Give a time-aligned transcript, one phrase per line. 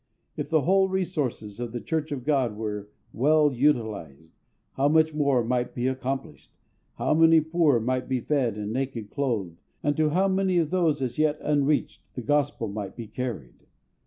[0.35, 4.33] If the whole resources of the Church of GOD were well utilised,
[4.73, 6.49] how much more might be accomplished!
[6.95, 11.03] How many poor might be fed and naked clothed, and to how many of those
[11.03, 13.67] as yet unreached the Gospel might be carried!